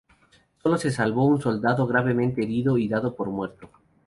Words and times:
Sólo 0.63 0.79
se 0.79 0.89
salvó 0.89 1.25
un 1.27 1.39
soldado, 1.39 1.85
gravemente 1.85 2.41
herido 2.41 2.79
y 2.79 2.87
dado 2.87 3.15
por 3.15 3.29
muerto. 3.29 3.69